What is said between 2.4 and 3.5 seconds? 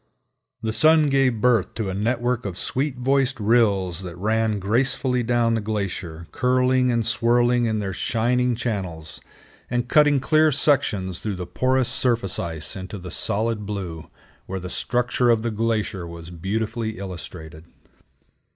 of sweet voiced